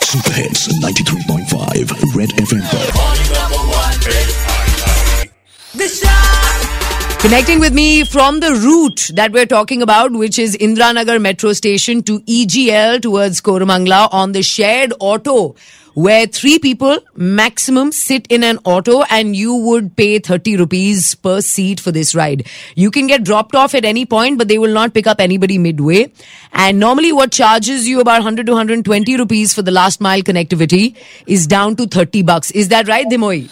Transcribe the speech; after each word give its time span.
Super 0.00 0.32
Hits 0.32 0.68
93.5 0.80 2.14
Red 2.16 2.30
FM. 2.30 2.62
Connecting 7.20 7.60
with 7.60 7.74
me 7.74 8.02
from 8.04 8.40
the 8.40 8.52
route 8.54 9.10
that 9.14 9.32
we're 9.32 9.46
talking 9.46 9.82
about, 9.82 10.12
which 10.12 10.38
is 10.38 10.56
Indranagar 10.56 11.20
metro 11.20 11.52
station 11.52 12.02
to 12.04 12.20
EGL 12.20 13.02
towards 13.02 13.40
Koramangala 13.42 14.08
on 14.12 14.32
the 14.32 14.42
shared 14.42 14.94
auto 14.98 15.54
where 15.94 16.26
three 16.26 16.58
people 16.58 16.98
maximum 17.14 17.92
sit 17.92 18.26
in 18.28 18.42
an 18.42 18.58
auto 18.64 19.02
and 19.10 19.36
you 19.36 19.54
would 19.54 19.96
pay 19.96 20.18
30 20.18 20.56
rupees 20.56 21.14
per 21.14 21.40
seat 21.40 21.80
for 21.80 21.92
this 21.92 22.14
ride. 22.14 22.46
You 22.74 22.90
can 22.90 23.06
get 23.06 23.24
dropped 23.24 23.54
off 23.54 23.74
at 23.74 23.84
any 23.84 24.06
point, 24.06 24.38
but 24.38 24.48
they 24.48 24.58
will 24.58 24.72
not 24.72 24.94
pick 24.94 25.06
up 25.06 25.20
anybody 25.20 25.58
midway. 25.58 26.12
And 26.52 26.78
normally 26.78 27.12
what 27.12 27.32
charges 27.32 27.88
you 27.88 28.00
about 28.00 28.20
100 28.20 28.46
to 28.46 28.52
120 28.52 29.16
rupees 29.16 29.54
for 29.54 29.62
the 29.62 29.70
last 29.70 30.00
mile 30.00 30.22
connectivity 30.22 30.96
is 31.26 31.46
down 31.46 31.76
to 31.76 31.86
30 31.86 32.22
bucks. 32.22 32.50
Is 32.50 32.68
that 32.68 32.88
right, 32.88 33.06
Dhimoyee? 33.06 33.50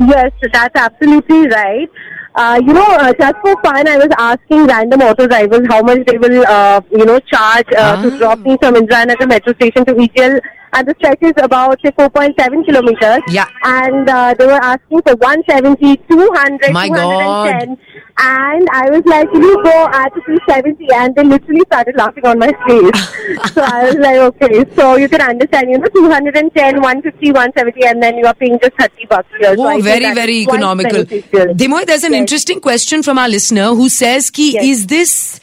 Yes, 0.00 0.32
that's 0.52 0.76
absolutely 0.76 1.46
right. 1.48 1.90
Uh, 2.34 2.60
you 2.64 2.72
know, 2.72 2.86
uh, 2.86 3.12
just 3.18 3.34
for 3.42 3.54
fun, 3.62 3.88
I 3.88 3.96
was 3.96 4.08
asking 4.16 4.66
random 4.66 5.02
auto 5.02 5.26
drivers 5.26 5.66
how 5.68 5.82
much 5.82 6.06
they 6.06 6.16
will, 6.16 6.44
uh, 6.46 6.80
you 6.90 7.04
know, 7.04 7.18
charge 7.20 7.66
uh, 7.76 8.00
to 8.02 8.08
Ah. 8.14 8.18
drop 8.18 8.38
me 8.38 8.56
from 8.62 8.74
Indranagar 8.74 9.28
metro 9.28 9.52
station 9.54 9.84
to 9.86 9.94
EGL. 9.94 10.40
And 10.72 10.86
the 10.86 10.94
stretch 10.98 11.18
is 11.22 11.32
about, 11.42 11.80
say, 11.84 11.90
4.7 11.90 12.64
kilometers. 12.64 13.22
Yeah. 13.28 13.46
And 13.64 14.08
uh, 14.08 14.34
they 14.38 14.46
were 14.46 14.52
asking 14.62 15.02
for 15.02 15.16
170, 15.16 15.96
200, 16.08 16.72
My 16.72 16.86
210. 16.86 17.76
And 18.22 18.68
I 18.70 18.90
was 18.90 19.02
like, 19.06 19.28
you 19.34 19.62
go 19.64 19.86
at 19.92 20.12
270? 20.14 20.86
And 20.92 21.14
they 21.16 21.24
literally 21.24 21.62
started 21.66 21.96
laughing 21.96 22.24
on 22.26 22.38
my 22.38 22.52
face. 22.68 23.52
so 23.54 23.62
I 23.62 23.84
was 23.86 23.96
like, 23.96 24.16
okay. 24.16 24.64
So 24.76 24.96
you 24.96 25.08
can 25.08 25.22
understand, 25.22 25.70
you 25.70 25.78
know, 25.78 25.86
210, 25.86 26.80
150, 26.80 27.32
170, 27.32 27.86
and 27.86 28.02
then 28.02 28.18
you 28.18 28.26
are 28.26 28.34
paying 28.34 28.58
just 28.60 28.74
30 28.78 29.06
bucks 29.06 29.28
here. 29.40 29.54
Oh, 29.58 29.68
think 29.70 29.84
very, 29.84 30.14
very 30.14 30.42
economical. 30.42 31.04
Dhimoyee, 31.04 31.86
there's 31.86 32.04
an 32.04 32.12
Yes. 32.12 32.20
interesting 32.20 32.60
question 32.60 33.02
from 33.02 33.18
our 33.18 33.28
listener 33.28 33.68
who 33.74 33.88
says, 33.88 34.30
ki, 34.30 34.52
Yes. 34.52 34.64
is 34.64 34.86
this 34.86 35.40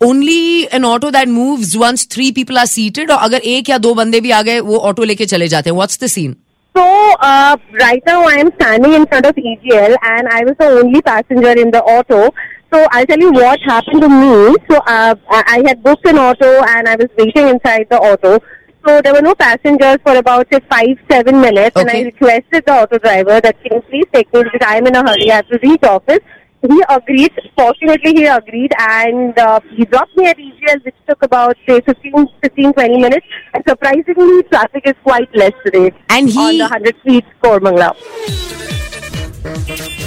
only 0.00 0.68
an 0.78 0.84
auto 0.84 1.10
that 1.10 1.28
moves 1.28 1.76
once 1.76 2.04
three 2.04 2.32
people 2.32 2.58
are 2.58 2.66
seated 2.66 3.10
or 3.10 3.18
अगर 3.28 3.40
एक 3.54 3.68
या 3.70 3.78
दो 3.86 3.94
बंदे 3.94 4.20
भी 4.26 4.30
आ 4.30 4.42
गए 4.42 4.60
वो 4.68 4.78
auto 4.90 5.04
लेके 5.10 5.26
चले 5.32 5.48
जाते 5.54 5.70
हैं 5.70 5.76
what's 5.80 6.00
the 6.04 6.08
scene 6.14 6.36
So, 6.78 6.82
uh, 7.28 7.56
right 7.80 8.04
now 8.08 8.18
I 8.26 8.34
am 8.40 8.50
standing 8.58 8.92
in 8.96 9.04
front 9.12 9.26
of 9.30 9.38
EGL 9.52 9.94
and 10.10 10.28
I 10.34 10.42
was 10.48 10.54
the 10.60 10.66
only 10.80 11.00
passenger 11.08 11.54
in 11.62 11.72
the 11.76 11.80
auto. 11.94 12.18
So, 12.72 12.82
I'll 12.92 13.06
tell 13.12 13.18
you 13.24 13.30
what 13.36 13.64
happened 13.70 14.02
to 14.04 14.08
me. 14.08 14.36
So, 14.68 14.76
uh, 14.92 15.14
I 15.38 15.40
I 15.54 15.56
had 15.68 15.82
booked 15.88 16.06
an 16.12 16.20
auto 16.26 16.50
and 16.74 16.90
I 16.92 16.94
was 17.00 17.08
waiting 17.22 17.48
inside 17.54 17.88
the 17.94 17.98
auto. 18.10 18.32
So, 18.86 18.94
there 19.06 19.16
were 19.16 19.24
no 19.28 19.34
passengers 19.42 19.98
for 20.04 20.14
about, 20.20 20.46
say, 20.54 20.60
five, 20.74 21.02
seven 21.10 21.40
minutes. 21.46 21.82
And 21.82 21.90
I 21.96 21.96
Okay. 21.96 22.04
requested 22.12 22.64
the 22.70 22.76
auto 22.84 23.02
driver 23.08 23.40
that 23.48 23.60
can 23.64 23.74
you 23.78 23.82
please 23.90 24.08
take 24.18 24.32
me 24.38 24.44
because 24.44 24.68
I 24.68 24.76
am 24.82 24.86
in 24.92 25.00
a 25.00 25.04
hurry. 25.10 25.28
I 25.32 25.40
have 25.40 25.50
to 25.54 25.60
reach 25.66 25.82
office. 25.82 26.24
He 26.67 26.81
agreed. 26.89 27.31
Fortunately, 27.57 28.13
he 28.13 28.25
agreed 28.25 28.71
and 28.79 29.37
uh, 29.37 29.59
he 29.75 29.85
dropped 29.85 30.15
me 30.17 30.27
at 30.27 30.37
EGL, 30.37 30.83
which 30.85 30.95
took 31.07 31.21
about, 31.23 31.55
say, 31.67 31.81
15, 31.81 32.27
15, 32.41 32.73
20 32.73 32.97
minutes. 33.01 33.25
And 33.53 33.63
surprisingly, 33.67 34.43
traffic 34.43 34.83
is 34.85 34.93
quite 35.03 35.29
less 35.35 35.51
today 35.65 35.91
And 36.09 36.29
he- 36.29 36.39
on 36.39 36.57
the 36.57 36.63
100 36.63 36.95
feet 37.03 37.25
Koramangala. 37.43 37.95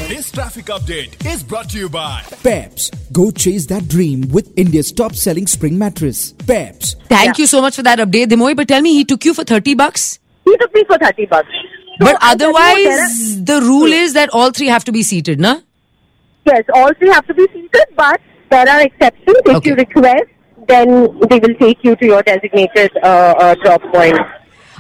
This 0.09 0.31
traffic 0.33 0.67
update 0.67 1.25
is 1.33 1.43
brought 1.45 1.71
to 1.71 1.79
you 1.79 1.89
by 1.89 2.23
Peps. 2.43 2.91
Go 3.13 3.31
chase 3.31 3.67
that 3.67 3.87
dream 3.87 4.29
with 4.31 4.53
India's 4.59 4.91
top 4.91 5.15
selling 5.15 5.47
spring 5.47 5.79
mattress. 5.79 6.33
Peps. 6.47 6.97
thank 7.09 7.39
you 7.39 7.47
so 7.47 7.61
much 7.61 7.77
for 7.77 7.83
that 7.85 7.99
update 8.01 8.27
Dhimoyee 8.27 8.57
but 8.57 8.67
tell 8.69 8.81
me 8.83 8.95
he 8.95 9.05
took 9.05 9.25
you 9.25 9.33
for 9.35 9.45
30 9.45 9.75
bucks 9.75 10.19
He 10.45 10.57
took 10.57 10.75
me 10.75 10.83
for 10.89 10.99
30 10.99 11.27
bucks. 11.27 11.49
So 12.01 12.07
but 12.07 12.17
I'll 12.21 12.37
tell 12.37 12.49
you, 12.51 12.55
there 12.85 13.01
otherwise 13.03 13.45
the 13.45 13.61
rule 13.61 13.93
is 13.93 14.13
that 14.15 14.31
all 14.31 14.51
three 14.51 14.67
have 14.69 14.85
to 14.85 14.93
be 14.93 15.03
seated 15.03 15.41
na 15.41 15.53
are- 15.55 15.63
Yes, 16.47 16.65
all 16.75 16.93
three 16.95 17.09
have 17.11 17.27
to 17.27 17.35
be 17.35 17.47
seated, 17.53 17.87
but 17.97 18.21
there 18.51 18.69
are 18.69 18.81
exceptions. 18.81 19.37
If 19.45 19.57
okay. 19.57 19.71
you 19.71 19.77
request, 19.77 20.25
then 20.67 21.19
they 21.29 21.39
will 21.39 21.55
take 21.61 21.83
you 21.83 21.97
to 21.97 22.07
your 22.07 22.23
designated 22.23 22.91
uh, 23.03 23.35
uh, 23.39 23.55
drop 23.63 23.83
point. 23.93 24.19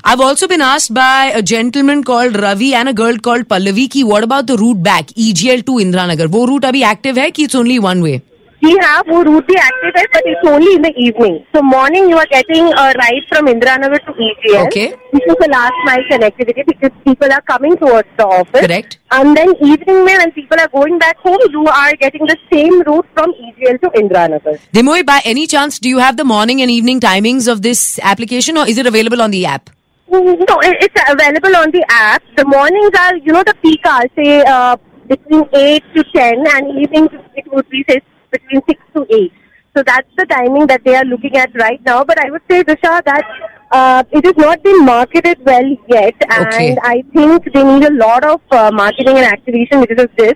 I've 0.04 0.20
also 0.20 0.46
been 0.46 0.60
asked 0.60 0.94
by 0.94 1.32
a 1.34 1.42
gentleman 1.42 2.04
called 2.04 2.38
Ravi 2.40 2.72
and 2.74 2.88
a 2.88 2.94
girl 2.94 3.18
called 3.18 3.48
Pallavi 3.48 3.90
ki 3.90 4.04
what 4.04 4.24
about 4.24 4.46
the 4.46 4.56
route 4.56 4.82
back 4.82 5.08
EGL 5.08 5.66
to 5.66 5.72
Indranagar? 5.84 6.30
Wo 6.30 6.46
route 6.46 6.62
abhi 6.62 6.82
active 6.82 7.16
hai 7.16 7.30
ki 7.30 7.44
it's 7.44 7.54
only 7.54 7.78
one 7.78 8.00
way? 8.02 8.22
We 8.60 8.76
have 8.82 9.06
वो 9.06 9.24
route 9.26 9.46
be 9.46 9.56
activated, 9.56 10.08
but 10.12 10.22
it's 10.26 10.46
only 10.52 10.74
in 10.76 10.82
the 10.82 10.92
evening. 10.96 11.34
So 11.54 11.62
morning 11.62 12.08
you 12.08 12.16
are 12.22 12.26
getting 12.30 12.66
a 12.84 12.86
ride 13.00 13.26
from 13.28 13.46
Indranagar 13.46 14.00
to 14.06 14.12
EGL. 14.12 14.66
Okay. 14.66 14.88
This 15.12 15.22
is 15.26 15.36
the 15.42 15.48
last 15.52 15.78
mile 15.84 16.02
connectivity 16.10 16.66
because 16.66 16.90
people 17.04 17.32
are 17.32 17.40
coming 17.42 17.76
towards 17.76 18.08
the 18.16 18.26
office. 18.26 18.66
Correct. 18.66 18.98
And 19.12 19.36
then 19.36 19.54
evening 19.60 20.04
when 20.04 20.32
people 20.32 20.60
are 20.60 20.68
going 20.68 20.98
back 20.98 21.18
home, 21.18 21.38
you 21.50 21.66
are 21.66 21.94
getting 21.96 22.26
the 22.26 22.36
same 22.52 22.82
route 22.82 23.06
from 23.14 23.32
EGL 23.46 23.80
to 23.82 23.90
Indranagar. 24.02 24.58
Dhimoyee, 24.72 25.06
by 25.06 25.20
any 25.24 25.46
chance, 25.46 25.78
do 25.78 25.88
you 25.88 25.98
have 25.98 26.16
the 26.16 26.24
morning 26.24 26.60
and 26.60 26.70
evening 26.70 26.98
timings 26.98 27.50
of 27.50 27.62
this 27.62 28.00
application 28.02 28.58
or 28.58 28.66
is 28.66 28.76
it 28.76 28.86
available 28.86 29.22
on 29.22 29.30
the 29.30 29.46
app? 29.46 29.70
No, 30.10 30.36
it's 30.62 31.02
available 31.08 31.56
on 31.56 31.70
the 31.70 31.84
app. 31.90 32.22
The 32.36 32.44
mornings 32.44 32.90
are, 32.98 33.16
you 33.16 33.32
know, 33.32 33.42
the 33.44 33.54
peak 33.62 33.80
hours, 33.86 34.10
say 34.16 34.42
uh, 34.42 34.76
between 35.06 35.44
8 35.52 35.82
to 35.94 36.04
10, 36.04 36.46
and 36.46 36.78
evenings 36.80 37.10
it 37.36 37.52
would 37.52 37.68
be, 37.68 37.84
say, 37.88 38.00
between 38.30 38.62
6 38.68 38.80
to 38.94 39.06
8. 39.10 39.32
So 39.76 39.82
that's 39.86 40.08
the 40.16 40.26
timing 40.26 40.66
that 40.66 40.82
they 40.84 40.94
are 40.96 41.04
looking 41.04 41.36
at 41.36 41.54
right 41.54 41.80
now. 41.84 42.02
But 42.04 42.18
I 42.24 42.30
would 42.30 42.42
say, 42.50 42.62
Disha, 42.64 43.04
that 43.04 43.24
uh, 43.70 44.02
it 44.10 44.24
has 44.24 44.36
not 44.36 44.62
been 44.62 44.84
marketed 44.84 45.38
well 45.44 45.68
yet, 45.88 46.14
and 46.30 46.46
Okay. 46.46 46.76
I 46.82 47.02
think 47.14 47.52
they 47.52 47.62
need 47.62 47.84
a 47.84 47.92
lot 47.92 48.24
of 48.24 48.40
uh, 48.50 48.70
marketing 48.72 49.18
and 49.18 49.26
activation 49.26 49.80
because 49.82 50.04
of 50.04 50.10
this. 50.16 50.34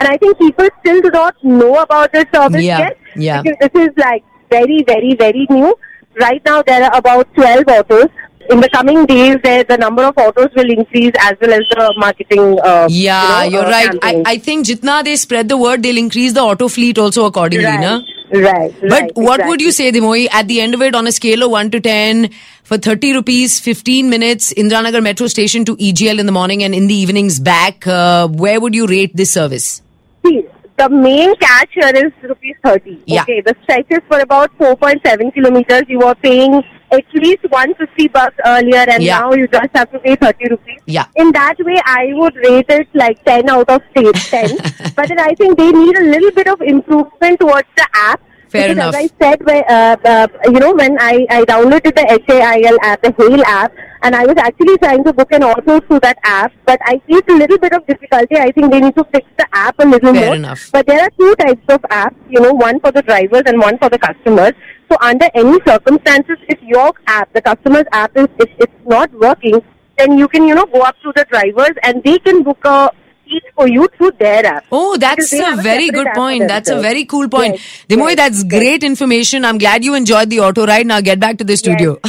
And 0.00 0.08
I 0.08 0.16
think 0.18 0.38
people 0.38 0.68
still 0.80 1.00
do 1.00 1.10
not 1.10 1.34
know 1.42 1.80
about 1.80 2.12
this 2.12 2.26
service 2.34 2.62
Yeah, 2.62 2.78
yet. 2.80 2.98
yeah. 3.16 3.42
Because 3.42 3.58
this 3.68 3.82
is 3.88 3.90
like 3.96 4.22
very, 4.50 4.84
very, 4.86 5.14
very 5.14 5.46
new. 5.50 5.74
Right 6.20 6.42
now, 6.44 6.62
there 6.62 6.84
are 6.84 6.96
about 6.96 7.32
12 7.34 7.64
autos. 7.68 8.06
In 8.50 8.60
the 8.60 8.68
coming 8.68 9.06
days, 9.06 9.38
there, 9.42 9.64
the 9.64 9.76
number 9.78 10.04
of 10.04 10.16
autos 10.18 10.48
will 10.54 10.70
increase 10.70 11.12
as 11.20 11.34
well 11.40 11.52
as 11.52 11.60
the 11.70 11.94
marketing. 11.96 12.58
Uh, 12.62 12.86
Yeah, 12.90 13.44
you 13.44 13.50
know, 13.50 13.58
you're 13.58 13.66
uh, 13.66 13.70
right. 13.70 13.98
I. 14.02 14.22
I 14.26 14.38
think 14.38 14.66
jitna 14.66 15.02
they 15.04 15.16
spread 15.16 15.48
the 15.48 15.56
word, 15.56 15.82
they'll 15.82 15.96
increase 15.96 16.34
the 16.34 16.40
auto 16.40 16.68
fleet 16.68 16.98
also 16.98 17.24
accordingly, 17.24 17.64
right, 17.64 17.80
na? 17.80 18.02
right, 18.32 18.74
But 18.80 18.90
right, 18.90 19.12
what 19.14 19.46
would 19.46 19.60
you 19.60 19.72
say, 19.72 19.90
Dhimoyee, 19.92 20.28
at 20.30 20.48
the 20.48 20.60
end 20.60 20.74
of 20.74 20.82
it 20.82 20.94
on 20.94 21.06
a 21.06 21.12
scale 21.12 21.42
of 21.42 21.50
1 21.50 21.70
to 21.70 21.80
10, 21.80 22.30
for 22.64 22.76
30 22.76 23.14
rupees, 23.14 23.60
15 23.60 24.10
minutes, 24.10 24.52
Indranagar 24.54 25.02
metro 25.02 25.26
station 25.26 25.64
to 25.64 25.76
EGL 25.76 26.18
in 26.18 26.26
the 26.26 26.32
morning 26.32 26.62
and 26.62 26.74
in 26.74 26.86
the 26.86 26.94
evenings 26.94 27.38
back, 27.38 27.86
uh, 27.86 28.28
where 28.28 28.60
would 28.60 28.74
you 28.74 28.86
rate 28.86 29.16
this 29.16 29.32
service? 29.32 29.82
See, 30.24 30.42
the 30.76 30.88
main 30.88 31.34
catch 31.36 31.70
here 31.72 31.92
is 31.94 32.12
rupees 32.22 32.56
30. 32.64 33.02
Yeah. 33.06 33.22
Okay, 33.22 33.40
the 33.40 33.54
stretches 33.62 34.00
for 34.08 34.18
about 34.20 34.56
4.7 34.58 35.32
kilometers. 35.32 35.82
You 35.88 36.02
are 36.02 36.14
paying 36.16 36.62
at 36.92 37.04
least 37.14 37.42
150 37.50 38.08
bucks 38.08 38.36
earlier 38.46 38.84
and 38.88 39.02
Yeah. 39.02 39.20
now 39.20 39.32
you 39.32 39.46
just 39.48 39.68
have 39.74 39.90
to 39.92 39.98
pay 39.98 40.14
30 40.16 40.48
rupees. 40.50 40.80
Yeah. 40.86 41.06
In 41.16 41.32
that 41.32 41.56
way, 41.60 41.80
I 41.84 42.10
would 42.14 42.36
rate 42.36 42.66
it 42.68 42.88
like 42.94 43.24
10 43.24 43.48
out 43.50 43.68
of 43.68 43.82
say 43.96 44.10
10. 44.12 44.56
but 44.96 45.08
then 45.08 45.18
I 45.20 45.34
think 45.34 45.58
they 45.58 45.70
need 45.72 45.96
a 45.98 46.02
little 46.04 46.30
bit 46.32 46.46
of 46.48 46.60
improvement 46.62 47.40
towards 47.40 47.68
the 47.76 47.86
app. 47.94 48.20
Fair 48.48 48.68
because 48.68 48.76
enough. 48.76 48.94
As 48.94 49.10
I 49.20 49.24
said, 49.30 49.44
when, 49.44 49.64
uh, 49.68 49.96
uh, 50.04 50.28
you 50.44 50.60
know, 50.60 50.72
when 50.74 50.96
I, 51.00 51.26
I 51.28 51.42
downloaded 51.44 51.94
the 51.96 52.06
HAIL 52.28 52.78
app, 52.82 53.02
the 53.02 53.12
Hail 53.18 53.42
app, 53.46 53.72
and 54.02 54.14
I 54.14 54.24
was 54.26 54.36
actually 54.36 54.76
trying 54.78 55.02
to 55.02 55.12
book 55.12 55.32
an 55.32 55.42
auto 55.42 55.80
through 55.80 55.98
that 56.00 56.18
app, 56.22 56.52
but 56.64 56.78
I 56.84 57.00
faced 57.08 57.28
a 57.28 57.34
little 57.34 57.58
bit 57.58 57.72
of 57.72 57.84
difficulty. 57.86 58.36
I 58.36 58.52
think 58.52 58.70
they 58.70 58.80
need 58.80 58.94
to 58.96 59.04
fix 59.12 59.26
the 59.38 59.46
app 59.52 59.74
a 59.80 59.86
little 59.86 60.12
Fair 60.14 60.26
more. 60.26 60.34
enough. 60.36 60.70
But 60.72 60.86
there 60.86 61.00
are 61.00 61.10
two 61.18 61.34
types 61.36 61.62
of 61.68 61.80
apps, 61.90 62.14
you 62.28 62.38
know, 62.40 62.52
one 62.52 62.78
for 62.78 62.92
the 62.92 63.02
drivers 63.02 63.42
and 63.46 63.58
one 63.58 63.76
for 63.78 63.88
the 63.88 63.98
customers. 63.98 64.52
So 64.90 64.96
under 65.00 65.28
any 65.34 65.58
circumstances, 65.66 66.36
if 66.48 66.60
your 66.62 66.92
app, 67.06 67.32
the 67.32 67.42
customer's 67.42 67.84
app 67.92 68.16
is, 68.16 68.26
if 68.38 68.50
it's 68.58 68.72
not 68.86 69.12
working, 69.12 69.60
then 69.98 70.18
you 70.18 70.28
can, 70.28 70.46
you 70.46 70.54
know, 70.54 70.66
go 70.66 70.80
up 70.80 70.96
to 71.02 71.12
the 71.14 71.24
drivers 71.30 71.76
and 71.82 72.02
they 72.02 72.18
can 72.18 72.42
book 72.42 72.58
a 72.64 72.90
seat 73.24 73.42
for 73.56 73.68
you 73.68 73.88
through 73.96 74.12
their 74.18 74.44
app. 74.44 74.64
Oh, 74.70 74.96
that's 74.96 75.32
a 75.32 75.44
have 75.44 75.58
a 75.60 75.62
very 75.62 75.90
good 75.90 76.08
point. 76.14 76.48
That's 76.48 76.68
a 76.68 76.80
very 76.80 77.04
cool 77.04 77.28
point. 77.28 77.54
Yes, 77.54 77.86
Dhimoyee, 77.88 78.08
yes, 78.08 78.16
that's 78.16 78.42
yes. 78.42 78.52
great 78.52 78.82
information. 78.82 79.44
I'm 79.44 79.58
glad 79.58 79.84
you 79.84 79.94
enjoyed 79.94 80.30
the 80.30 80.40
auto 80.40 80.66
ride. 80.66 80.86
Now 80.86 81.00
get 81.00 81.20
back 81.20 81.38
to 81.38 81.44
the 81.44 81.56
studio. 81.56 81.98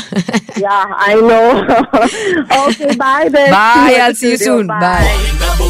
Yeah, 0.58 0.86
I 0.98 1.16
know. 1.16 2.70
okay, 2.80 2.96
bye 2.96 3.28
then. 3.30 3.52
Bye, 3.52 3.90
you 3.90 3.96
at 3.96 4.02
I'll 4.04 4.16
see 4.16 4.32
you 4.32 4.38
studio. 4.38 4.60
soon. 4.60 4.68
Bye. 4.68 5.36
number 5.40 5.66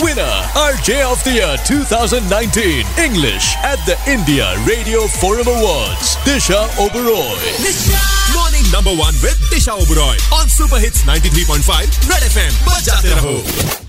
Winner, 0.00 0.34
RJ 0.54 1.02
of 1.04 1.22
the 1.24 1.32
Year 1.32 1.56
2019 1.66 2.86
English 2.98 3.56
at 3.62 3.76
the 3.84 3.98
India 4.08 4.54
Radio 4.64 5.06
Forum 5.06 5.48
Awards, 5.48 6.16
Disha 6.24 6.68
Oberoi. 6.78 7.36
Disha! 7.60 7.98
Morning 8.32 8.64
number 8.72 8.90
one 8.90 9.14
with 9.20 9.36
Disha 9.50 9.76
Oberoi 9.76 10.16
on 10.32 10.48
Super 10.48 10.78
Hits 10.78 11.02
93.5 11.02 12.08
Red 12.08 12.22
FM. 12.22 12.52
Bajate 12.64 13.12
raho. 13.18 13.81